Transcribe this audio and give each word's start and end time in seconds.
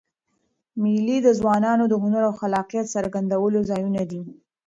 مېلې 0.81 1.17
د 1.23 1.27
ځوانانو 1.39 1.83
د 1.89 1.93
هنر 2.03 2.23
او 2.29 2.33
خلاقیت 2.41 2.85
څرګندولو 2.95 3.59
ځایونه 3.69 4.01
دي. 4.11 4.21